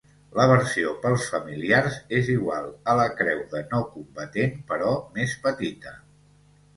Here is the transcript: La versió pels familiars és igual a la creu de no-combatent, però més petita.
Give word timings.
La 0.37 0.45
versió 0.51 0.91
pels 1.01 1.25
familiars 1.33 1.99
és 2.19 2.31
igual 2.35 2.65
a 2.93 2.95
la 2.99 3.05
creu 3.19 3.43
de 3.51 3.61
no-combatent, 3.73 4.57
però 4.73 4.95
més 5.19 5.37
petita. 5.45 5.93